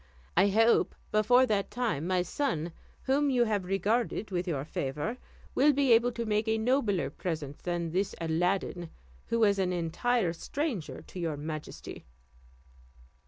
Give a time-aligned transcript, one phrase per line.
[0.35, 2.71] I hope, before that time, my son,
[3.03, 5.17] whom you have regarded with your favour,
[5.53, 8.89] will be able to make a nobler present than this Aladdin,
[9.27, 12.07] who is an entire stranger to your majesty."